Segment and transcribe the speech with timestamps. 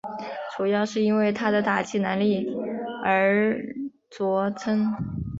[0.57, 2.51] 主要是因为他的打击能力
[3.05, 3.55] 而
[4.09, 4.91] 着称。